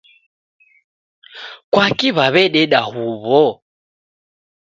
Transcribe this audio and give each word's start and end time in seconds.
Kwaki 1.71 2.09
waweadeda 2.17 2.79
huw'o? 2.91 3.43